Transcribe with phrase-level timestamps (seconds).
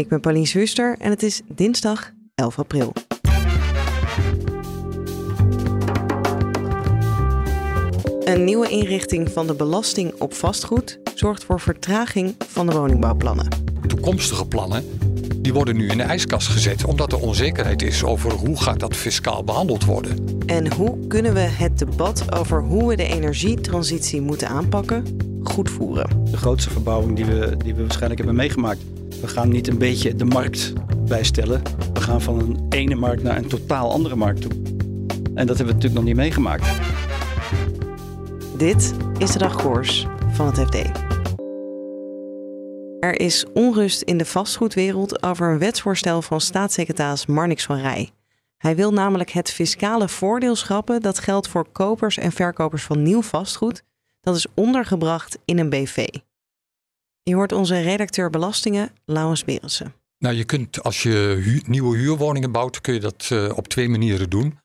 [0.00, 2.92] Ik ben Pauline Zwuster en het is dinsdag 11 april.
[8.24, 13.48] Een nieuwe inrichting van de belasting op vastgoed zorgt voor vertraging van de woningbouwplannen.
[13.86, 14.84] Toekomstige plannen
[15.38, 18.96] die worden nu in de ijskast gezet omdat er onzekerheid is over hoe gaat dat
[18.96, 20.40] fiscaal behandeld worden.
[20.46, 25.04] En hoe kunnen we het debat over hoe we de energietransitie moeten aanpakken
[25.42, 26.24] goed voeren?
[26.30, 28.80] De grootste verbouwing die we, die we waarschijnlijk hebben meegemaakt.
[29.20, 30.72] We gaan niet een beetje de markt
[31.08, 31.62] bijstellen.
[31.92, 34.52] We gaan van een ene markt naar een totaal andere markt toe.
[35.34, 36.66] En dat hebben we natuurlijk nog niet meegemaakt.
[38.56, 41.08] Dit is de dagkoers van het FD.
[43.00, 48.10] Er is onrust in de vastgoedwereld over een wetsvoorstel van staatssecretaris Marnix van Rij.
[48.56, 53.22] Hij wil namelijk het fiscale voordeel schrappen dat geldt voor kopers en verkopers van nieuw
[53.22, 53.82] vastgoed.
[54.20, 56.06] Dat is ondergebracht in een BV.
[57.22, 59.94] Je hoort onze redacteur belastingen, Laurens Berensen.
[60.18, 64.30] Nou, je kunt als je nieuwe huurwoningen bouwt, kun je dat uh, op twee manieren
[64.30, 64.58] doen.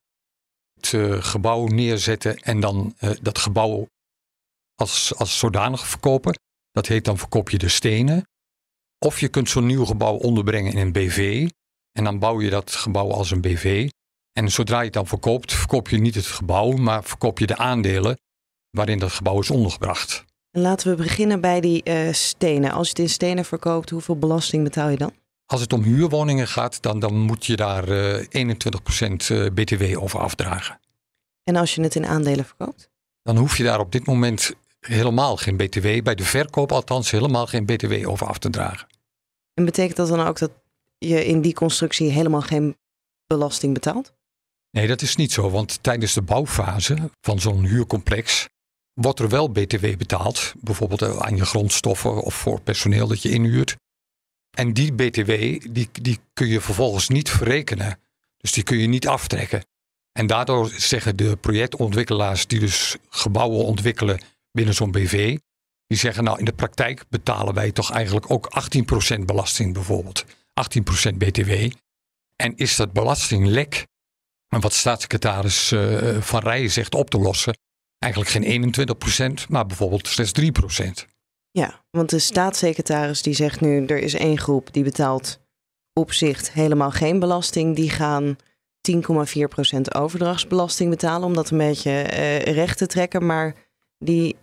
[0.73, 3.87] Het uh, gebouw neerzetten en dan uh, dat gebouw
[4.75, 6.39] als, als zodanig verkopen.
[6.71, 8.27] Dat heet dan verkoop je de stenen.
[9.05, 11.49] Of je kunt zo'n nieuw gebouw onderbrengen in een BV.
[11.91, 13.89] En dan bouw je dat gebouw als een BV.
[14.31, 17.57] En zodra je het dan verkoopt, verkoop je niet het gebouw, maar verkoop je de
[17.57, 18.19] aandelen
[18.69, 20.24] waarin dat gebouw is ondergebracht.
[20.57, 22.71] Laten we beginnen bij die uh, stenen.
[22.71, 25.11] Als je het in stenen verkoopt, hoeveel belasting betaal je dan?
[25.45, 28.55] Als het om huurwoningen gaat, dan, dan moet je daar uh,
[29.49, 30.79] 21% BTW over afdragen.
[31.43, 32.89] En als je het in aandelen verkoopt?
[33.23, 37.47] Dan hoef je daar op dit moment helemaal geen BTW, bij de verkoop althans helemaal
[37.47, 38.87] geen BTW over af te dragen.
[39.53, 40.51] En betekent dat dan ook dat
[40.97, 42.77] je in die constructie helemaal geen
[43.27, 44.13] belasting betaalt?
[44.71, 48.47] Nee, dat is niet zo, want tijdens de bouwfase van zo'n huurcomplex
[48.95, 53.75] wordt er wel BTW betaald, bijvoorbeeld aan je grondstoffen of voor personeel dat je inhuurt.
[54.57, 55.29] En die BTW
[55.73, 57.99] die, die kun je vervolgens niet verrekenen,
[58.37, 59.65] dus die kun je niet aftrekken.
[60.11, 64.19] En daardoor zeggen de projectontwikkelaars die dus gebouwen ontwikkelen
[64.51, 65.37] binnen zo'n BV.
[65.87, 68.67] Die zeggen nou in de praktijk betalen wij toch eigenlijk ook
[69.17, 70.25] 18% belasting bijvoorbeeld.
[70.25, 70.27] 18%
[71.17, 71.71] BTW.
[72.35, 73.87] En is dat belastinglek,
[74.47, 77.57] wat staatssecretaris uh, Van Rijen zegt op te lossen,
[77.99, 78.73] eigenlijk geen
[79.41, 81.13] 21%, maar bijvoorbeeld slechts 3%.
[81.51, 85.39] Ja, want de staatssecretaris die zegt nu er is één groep die betaalt
[85.93, 87.75] op zich helemaal geen belasting.
[87.75, 88.35] Die gaan
[88.91, 93.25] 10,4% overdrachtsbelasting betalen om dat een beetje uh, recht te trekken.
[93.25, 93.55] Maar
[93.97, 94.35] die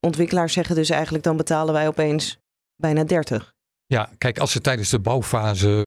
[0.00, 2.38] ontwikkelaars zeggen dus eigenlijk dan betalen wij opeens
[2.76, 3.52] bijna 30.
[3.86, 5.86] Ja, kijk, als ze tijdens de bouwfase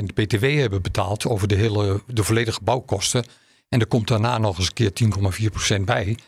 [0.00, 3.24] 18% BTW hebben betaald over de, hele, de volledige bouwkosten.
[3.68, 4.92] En er komt daarna nog eens een keer
[5.78, 6.18] 10,4% bij.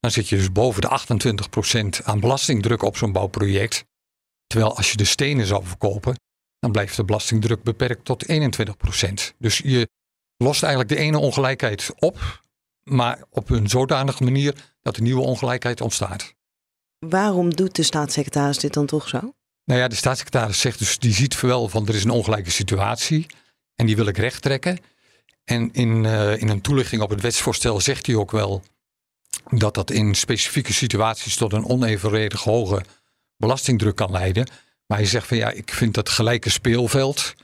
[0.00, 1.00] Dan zit je dus boven de
[2.00, 3.84] 28% aan belastingdruk op zo'n bouwproject.
[4.46, 6.20] Terwijl als je de stenen zou verkopen,
[6.58, 8.34] dan blijft de belastingdruk beperkt tot 21%.
[9.38, 9.88] Dus je
[10.36, 12.42] lost eigenlijk de ene ongelijkheid op,
[12.82, 16.34] maar op een zodanige manier dat er nieuwe ongelijkheid ontstaat.
[16.98, 19.32] Waarom doet de staatssecretaris dit dan toch zo?
[19.64, 23.26] Nou ja, de staatssecretaris zegt dus, die ziet wel van er is een ongelijke situatie
[23.74, 24.78] en die wil ik recht trekken.
[25.48, 28.62] En in, uh, in een toelichting op het wetsvoorstel zegt hij ook wel
[29.50, 32.82] dat dat in specifieke situaties tot een onevenredig hoge
[33.36, 34.48] belastingdruk kan leiden.
[34.86, 37.34] Maar hij zegt van ja, ik vind dat gelijke speelveld,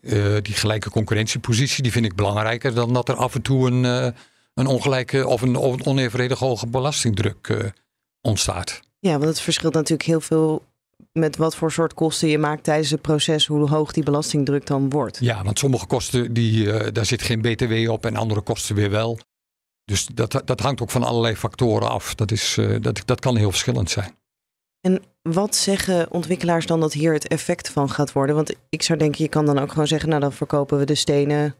[0.00, 3.84] uh, die gelijke concurrentiepositie, die vind ik belangrijker dan dat er af en toe een,
[3.84, 4.08] uh,
[4.54, 7.72] een ongelijke of een, of een onevenredig hoge belastingdruk
[8.20, 8.80] ontstaat.
[8.98, 10.69] Ja, want het verschilt natuurlijk heel veel
[11.12, 14.90] met wat voor soort kosten je maakt tijdens het proces, hoe hoog die belastingdruk dan
[14.90, 15.18] wordt.
[15.20, 18.90] Ja, want sommige kosten, die, uh, daar zit geen BTW op en andere kosten weer
[18.90, 19.18] wel.
[19.84, 22.14] Dus dat, dat hangt ook van allerlei factoren af.
[22.14, 24.18] Dat, is, uh, dat, dat kan heel verschillend zijn.
[24.80, 28.34] En wat zeggen ontwikkelaars dan dat hier het effect van gaat worden?
[28.34, 30.94] Want ik zou denken, je kan dan ook gewoon zeggen, nou dan verkopen we de
[30.94, 31.54] stenen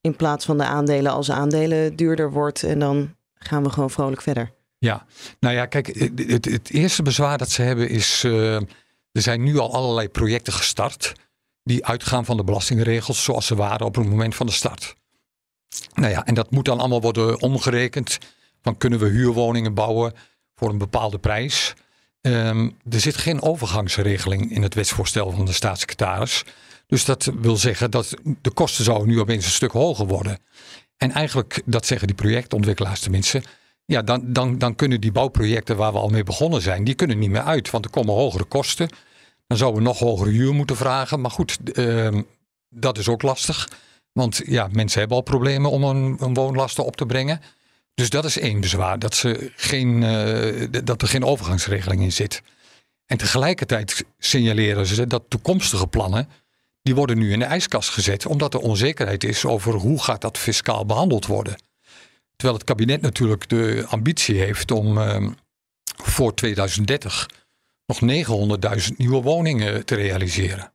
[0.00, 4.22] in plaats van de aandelen als aandelen duurder wordt en dan gaan we gewoon vrolijk
[4.22, 4.52] verder.
[4.78, 5.06] Ja,
[5.40, 8.60] nou ja, kijk, het, het eerste bezwaar dat ze hebben is, uh,
[9.14, 11.12] er zijn nu al allerlei projecten gestart
[11.62, 14.94] die uitgaan van de belastingregels zoals ze waren op het moment van de start.
[15.94, 18.18] Nou ja, en dat moet dan allemaal worden omgerekend.
[18.62, 20.12] Van kunnen we huurwoningen bouwen
[20.54, 21.74] voor een bepaalde prijs?
[22.20, 26.44] Um, er zit geen overgangsregeling in het wetsvoorstel van de staatssecretaris.
[26.86, 30.38] Dus dat wil zeggen dat de kosten zouden nu opeens een stuk hoger worden.
[30.96, 33.42] En eigenlijk, dat zeggen die projectontwikkelaars tenminste,
[33.86, 37.18] ja, dan, dan, dan kunnen die bouwprojecten waar we al mee begonnen zijn, die kunnen
[37.18, 37.70] niet meer uit.
[37.70, 38.88] Want er komen hogere kosten.
[39.46, 41.20] Dan zouden we nog hogere huur moeten vragen.
[41.20, 42.18] Maar goed, uh,
[42.68, 43.68] dat is ook lastig.
[44.12, 47.40] Want ja, mensen hebben al problemen om een, een woonlasten op te brengen.
[47.94, 52.42] Dus dat is één bezwaar, dat, ze geen, uh, dat er geen overgangsregeling in zit.
[53.06, 56.28] En tegelijkertijd signaleren ze dat toekomstige plannen,
[56.82, 60.38] die worden nu in de ijskast gezet, omdat er onzekerheid is over hoe gaat dat
[60.38, 61.56] fiscaal behandeld worden.
[62.36, 65.30] Terwijl het kabinet natuurlijk de ambitie heeft om uh,
[65.84, 67.28] voor 2030
[67.86, 68.00] nog
[68.90, 70.72] 900.000 nieuwe woningen te realiseren.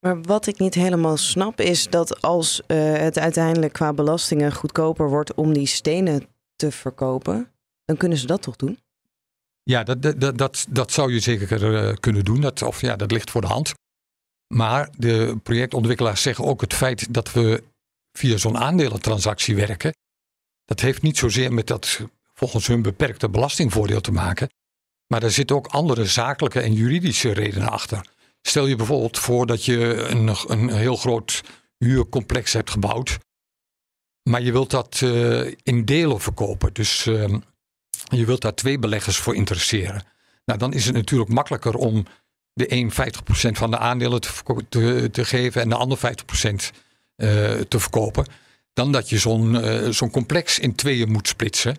[0.00, 5.08] Maar wat ik niet helemaal snap is dat als uh, het uiteindelijk qua belastingen goedkoper
[5.08, 7.52] wordt om die stenen te verkopen,
[7.84, 8.78] dan kunnen ze dat toch doen?
[9.62, 12.40] Ja, dat, dat, dat, dat zou je zeker uh, kunnen doen.
[12.40, 13.72] Dat, of ja, dat ligt voor de hand.
[14.54, 17.62] Maar de projectontwikkelaars zeggen ook het feit dat we
[18.18, 19.92] via zo'n aandelentransactie werken.
[20.70, 22.00] Dat heeft niet zozeer met dat
[22.34, 24.50] volgens hun beperkte belastingvoordeel te maken.
[25.06, 28.06] Maar er zitten ook andere zakelijke en juridische redenen achter.
[28.42, 31.42] Stel je bijvoorbeeld voor dat je een, een heel groot
[31.78, 33.18] huurcomplex hebt gebouwd.
[34.22, 36.72] Maar je wilt dat uh, in delen verkopen.
[36.72, 37.38] Dus uh,
[38.08, 40.02] je wilt daar twee beleggers voor interesseren.
[40.44, 42.06] Nou, dan is het natuurlijk makkelijker om
[42.52, 42.94] de een 50%
[43.52, 48.26] van de aandelen te, te, geven en de ander 50% uh, te verkopen.
[48.80, 51.76] Dan dat je zo'n uh, zo'n complex in tweeën moet splitsen.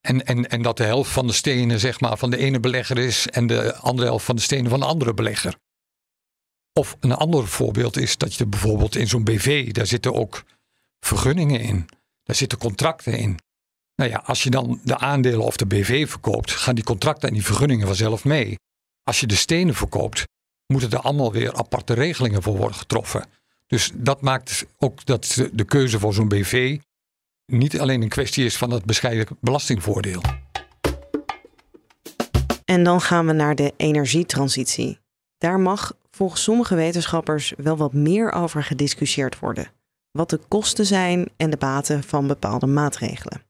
[0.00, 2.98] En, en, en dat de helft van de stenen zeg maar, van de ene belegger
[2.98, 5.56] is en de andere helft van de stenen van de andere belegger.
[6.72, 10.44] Of een ander voorbeeld is dat je bijvoorbeeld in zo'n BV, daar zitten ook
[11.00, 11.88] vergunningen in.
[12.22, 13.38] Daar zitten contracten in.
[13.94, 17.34] Nou ja, als je dan de aandelen of de BV verkoopt, gaan die contracten en
[17.34, 18.58] die vergunningen vanzelf mee.
[19.02, 20.24] Als je de stenen verkoopt,
[20.66, 23.24] moeten er allemaal weer aparte regelingen voor worden getroffen.
[23.66, 26.78] Dus dat maakt ook dat de keuze voor zo'n BV
[27.46, 30.22] niet alleen een kwestie is van het bescheiden belastingvoordeel.
[32.64, 34.98] En dan gaan we naar de energietransitie.
[35.38, 39.70] Daar mag volgens sommige wetenschappers wel wat meer over gediscussieerd worden.
[40.10, 43.42] Wat de kosten zijn en de baten van bepaalde maatregelen.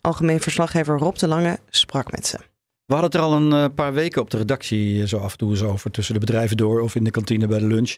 [0.00, 2.38] Algemeen verslaggever Rob de Lange sprak met ze.
[2.84, 5.32] We hadden het er al een eh, paar weken op de redactie eh, zo af
[5.32, 7.96] en toe eens over, tussen de bedrijven door of in de kantine bij de lunch,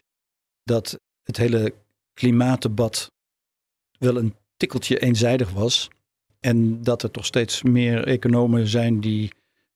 [0.63, 1.73] dat het hele
[2.13, 3.11] klimaatdebat
[3.99, 5.89] wel een tikkeltje eenzijdig was.
[6.39, 9.31] En dat er toch steeds meer economen zijn die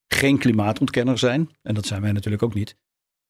[0.08, 1.50] geen klimaatontkenner zijn.
[1.62, 2.76] En dat zijn wij natuurlijk ook niet.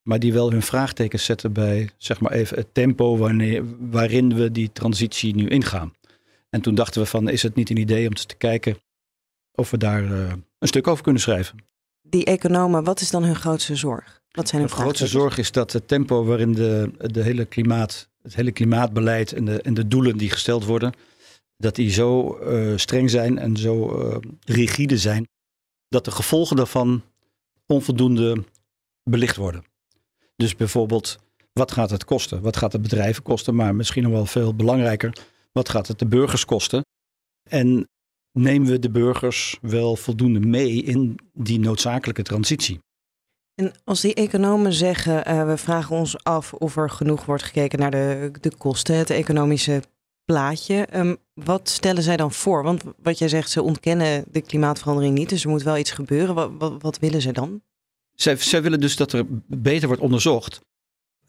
[0.02, 4.52] Maar die wel hun vraagtekens zetten bij zeg maar even het tempo wanneer, waarin we
[4.52, 5.94] die transitie nu ingaan.
[6.50, 8.78] En toen dachten we van is het niet een idee om te kijken
[9.54, 11.58] of we daar uh, een stuk over kunnen schrijven.
[12.02, 14.22] Die economen, wat is dan hun grootste zorg?
[14.32, 18.10] Wat zijn hun de grootste zorg is dat het tempo waarin de, de hele klimaat,
[18.22, 20.94] het hele klimaatbeleid en de, en de doelen die gesteld worden,
[21.58, 25.28] dat die zo uh, streng zijn en zo uh, rigide zijn,
[25.88, 27.02] dat de gevolgen daarvan
[27.66, 28.44] onvoldoende
[29.04, 29.64] belicht worden.
[30.36, 31.20] Dus bijvoorbeeld,
[31.54, 32.42] wat gaat het kosten?
[32.42, 33.56] Wat gaat het bedrijven kosten?
[33.56, 35.18] Maar misschien nog wel veel belangrijker,
[35.52, 36.86] wat gaat het de burgers kosten?
[37.50, 37.90] En
[38.32, 42.80] nemen we de burgers wel voldoende mee in die noodzakelijke transitie?
[43.56, 47.80] En als die economen zeggen, uh, we vragen ons af of er genoeg wordt gekeken
[47.80, 49.82] naar de, de kosten, het economische
[50.26, 50.88] plaatje.
[50.96, 52.64] Um, wat stellen zij dan voor?
[52.64, 56.58] Want wat jij zegt, ze ontkennen de klimaatverandering niet, dus er moet wel iets gebeuren.
[56.58, 57.62] Wat, wat, willen ze dan?
[58.16, 60.62] Zij, willen dus dat er beter wordt onderzocht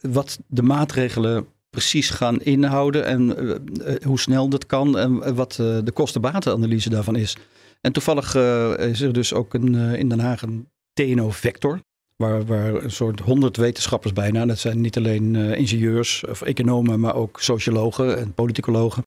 [0.00, 5.90] wat de maatregelen precies gaan inhouden en uh, hoe snel dat kan en wat de
[5.92, 7.36] kostenbatenanalyse daarvan is.
[7.80, 8.34] En toevallig
[8.78, 11.80] is er dus ook een, in Den Haag een TNO-vector,
[12.22, 17.14] waar, waar een soort honderd wetenschappers bijna, dat zijn niet alleen ingenieurs of economen, maar
[17.14, 19.02] ook sociologen en politicologen,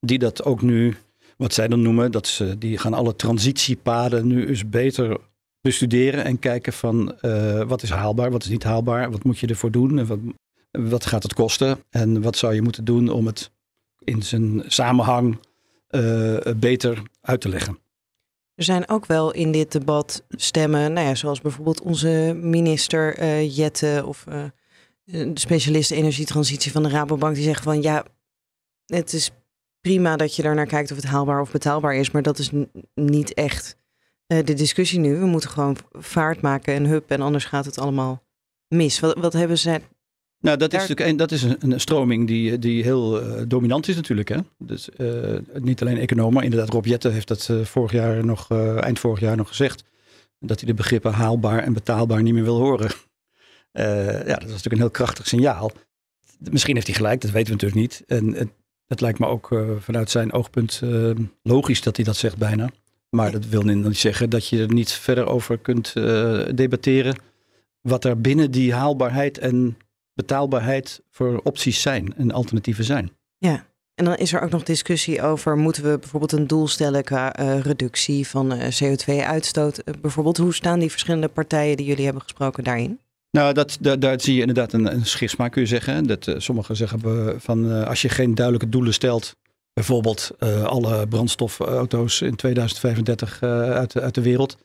[0.00, 0.96] die dat ook nu,
[1.36, 5.18] wat zij dan noemen, dat ze, die gaan alle transitiepaden nu eens beter
[5.60, 9.46] bestuderen en kijken van uh, wat is haalbaar, wat is niet haalbaar, wat moet je
[9.46, 10.18] ervoor doen en wat,
[10.70, 13.50] wat gaat het kosten en wat zou je moeten doen om het
[14.04, 15.38] in zijn samenhang
[15.90, 17.78] uh, beter uit te leggen.
[18.58, 23.56] Er zijn ook wel in dit debat stemmen, nou ja, zoals bijvoorbeeld onze minister uh,
[23.56, 24.24] Jette of
[25.04, 28.04] de specialist energietransitie van de Rabobank, die zeggen van ja,
[28.86, 29.30] het is
[29.80, 32.50] prima dat je daar naar kijkt of het haalbaar of betaalbaar is, maar dat is
[32.94, 33.76] niet echt
[34.26, 35.16] uh, de discussie nu.
[35.16, 38.22] We moeten gewoon vaart maken en hup en anders gaat het allemaal
[38.68, 39.00] mis.
[39.00, 39.82] Wat, wat hebben zij
[40.40, 43.88] nou, dat is natuurlijk een, dat is een, een stroming die, die heel uh, dominant
[43.88, 44.28] is natuurlijk.
[44.28, 44.38] Hè?
[44.58, 48.50] Dus, uh, niet alleen economen, maar inderdaad Rob Jetten heeft dat uh, vorig jaar nog,
[48.80, 49.84] eind vorig jaar nog gezegd.
[50.40, 52.90] Dat hij de begrippen haalbaar en betaalbaar niet meer wil horen.
[53.72, 55.72] ja, dat is natuurlijk een heel krachtig signaal.
[56.38, 58.02] misschien heeft hij gelijk, dat weten we natuurlijk niet.
[58.06, 58.48] En het,
[58.86, 60.82] het lijkt me ook vanuit zijn oogpunt
[61.42, 62.68] logisch dat hij dat zegt bijna.
[63.10, 65.92] Maar dat wil niet zeggen dat je er niet verder over kunt
[66.54, 67.16] debatteren.
[67.80, 69.76] Wat er binnen die haalbaarheid en
[70.18, 73.10] betaalbaarheid voor opties zijn en alternatieven zijn.
[73.38, 77.04] Ja, en dan is er ook nog discussie over: moeten we bijvoorbeeld een doel stellen
[77.04, 79.82] qua uh, reductie van uh, CO2-uitstoot?
[79.84, 83.00] Uh, bijvoorbeeld, hoe staan die verschillende partijen die jullie hebben gesproken daarin?
[83.30, 86.06] Nou, dat, daar, daar zie je inderdaad een, een schisma, kun je zeggen.
[86.06, 87.00] Dat, sommigen zeggen
[87.40, 89.36] van als je geen duidelijke doelen stelt,
[89.72, 90.30] bijvoorbeeld
[90.64, 94.56] alle brandstofauto's in 2035 uit, uit de wereld.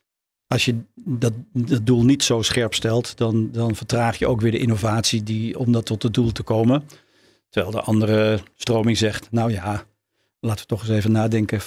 [0.53, 4.51] Als je dat, dat doel niet zo scherp stelt, dan, dan vertraag je ook weer
[4.51, 6.83] de innovatie die, om dat tot het doel te komen.
[7.49, 9.85] Terwijl de andere stroming zegt, nou ja,
[10.39, 11.61] laten we toch eens even nadenken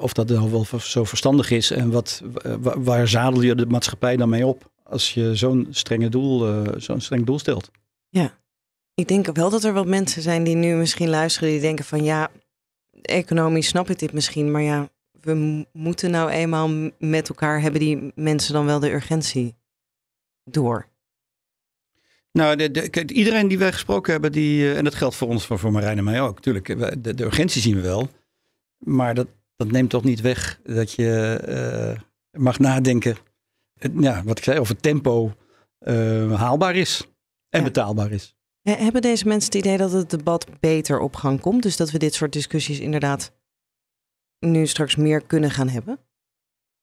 [0.00, 1.70] of dat nou wel zo verstandig is.
[1.70, 2.22] En wat,
[2.60, 7.00] waar zadel je de maatschappij dan mee op als je zo'n strenge doel, uh, zo'n
[7.00, 7.70] streng doel stelt?
[8.08, 8.38] Ja,
[8.94, 12.04] ik denk wel dat er wat mensen zijn die nu misschien luisteren die denken van
[12.04, 12.30] ja,
[13.02, 14.88] economisch snap ik dit misschien, maar ja,
[15.20, 19.56] we moeten nou eenmaal met elkaar hebben die mensen dan wel de urgentie
[20.44, 20.88] door.
[22.32, 25.46] Nou, de, de, iedereen die wij gesproken hebben, die, uh, en dat geldt voor ons,
[25.46, 26.40] voor, voor Marijn en mij ook.
[26.40, 26.66] Tuurlijk,
[27.02, 28.08] de, de urgentie zien we wel.
[28.78, 31.40] Maar dat, dat neemt toch niet weg dat je
[32.34, 33.16] uh, mag nadenken.
[34.00, 35.32] ja, wat ik zei, of het tempo
[35.80, 37.08] uh, haalbaar is
[37.48, 37.64] en ja.
[37.64, 38.34] betaalbaar is.
[38.62, 41.62] Hebben deze mensen het idee dat het debat beter op gang komt?
[41.62, 43.32] Dus dat we dit soort discussies inderdaad
[44.40, 45.98] nu straks meer kunnen gaan hebben?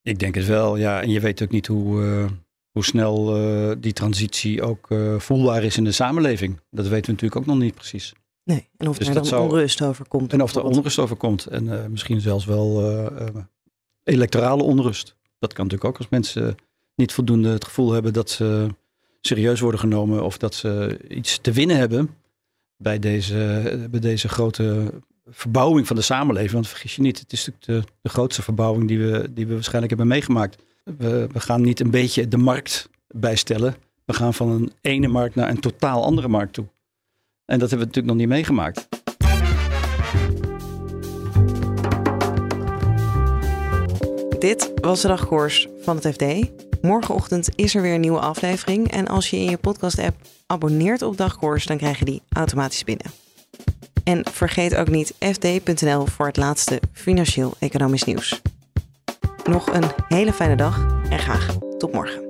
[0.01, 1.01] Ik denk het wel, ja.
[1.01, 2.29] En je weet ook niet hoe
[2.77, 6.59] hoe snel uh, die transitie ook uh, voelbaar is in de samenleving.
[6.69, 8.13] Dat weten we natuurlijk ook nog niet precies.
[8.43, 9.43] Nee, en of dus er dan zou...
[9.43, 10.33] onrust over komt.
[10.33, 11.45] En of er onrust over komt.
[11.45, 12.83] En misschien zelfs wel
[14.03, 15.15] electorale onrust.
[15.39, 16.55] Dat kan natuurlijk ook als mensen
[16.95, 18.67] niet voldoende het gevoel hebben dat ze
[19.21, 20.23] serieus worden genomen.
[20.23, 22.09] Of dat ze iets te winnen hebben
[22.77, 24.93] bij deze, bij deze grote
[25.29, 26.51] verbouwing van de samenleving.
[26.51, 29.53] Want vergis je niet, het is natuurlijk de, de grootste verbouwing die we, die we
[29.53, 30.63] waarschijnlijk hebben meegemaakt.
[30.83, 33.75] We, we gaan niet een beetje de markt bijstellen.
[34.05, 36.65] We gaan van een ene markt naar een totaal andere markt toe.
[37.45, 38.87] En dat hebben we natuurlijk nog niet meegemaakt.
[44.39, 46.25] Dit was de dagkoers van het FD.
[46.81, 48.91] Morgenochtend is er weer een nieuwe aflevering.
[48.91, 50.15] En als je in je podcast-app
[50.45, 53.26] abonneert op dagkoers, dan krijg je die automatisch binnen.
[54.07, 58.41] En vergeet ook niet fd.nl voor het laatste financieel-economisch nieuws.
[59.43, 62.21] Nog een hele fijne dag en graag tot morgen.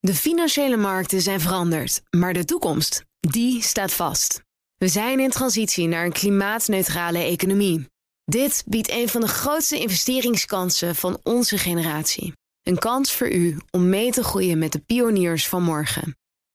[0.00, 4.42] De financiële markten zijn veranderd, maar de toekomst, die staat vast.
[4.76, 7.88] We zijn in transitie naar een klimaatneutrale economie.
[8.24, 12.32] Dit biedt een van de grootste investeringskansen van onze generatie.
[12.62, 16.18] Een kans voor u om mee te groeien met de pioniers van morgen.